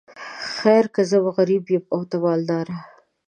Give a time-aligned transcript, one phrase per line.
[0.55, 2.77] خیر که زه غریب یم او ته مالداره.